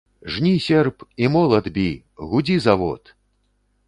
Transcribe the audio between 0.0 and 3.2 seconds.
Жні, серп, і, молат, бі, гудзі, завод!